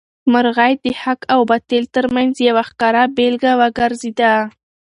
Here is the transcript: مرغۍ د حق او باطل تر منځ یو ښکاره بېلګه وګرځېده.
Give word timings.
مرغۍ 0.31 0.73
د 0.83 0.85
حق 1.01 1.21
او 1.33 1.41
باطل 1.49 1.83
تر 1.95 2.05
منځ 2.15 2.33
یو 2.47 2.57
ښکاره 2.69 3.03
بېلګه 3.15 3.51
وګرځېده. 3.61 4.33